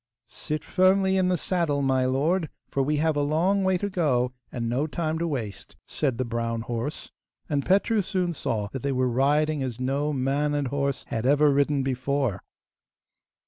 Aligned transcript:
'Sit 0.25 0.65
firmly 0.65 1.15
in 1.15 1.27
the 1.27 1.37
saddle, 1.37 1.83
my 1.83 2.05
lord, 2.05 2.49
for 2.71 2.81
we 2.81 2.97
have 2.97 3.15
a 3.15 3.21
long 3.21 3.63
way 3.63 3.77
to 3.77 3.87
go 3.87 4.33
and 4.51 4.67
no 4.67 4.87
time 4.87 5.19
to 5.19 5.27
waste,' 5.27 5.75
said 5.85 6.17
the 6.17 6.25
brown 6.25 6.61
horse, 6.61 7.11
and 7.47 7.67
Petru 7.67 8.01
soon 8.01 8.33
saw 8.33 8.67
that 8.69 8.81
they 8.81 8.91
were 8.91 9.07
riding 9.07 9.61
as 9.61 9.79
no 9.79 10.11
man 10.11 10.55
and 10.55 10.69
horse 10.69 11.03
had 11.09 11.27
ever 11.27 11.51
ridden 11.51 11.83
before. 11.83 12.41